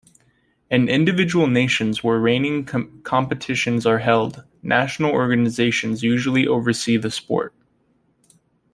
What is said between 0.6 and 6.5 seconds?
In individual nations where reining competitions are held, national organizations usually